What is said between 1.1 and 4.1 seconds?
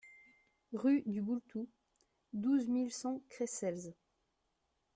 Boultou, douze mille cent Creissels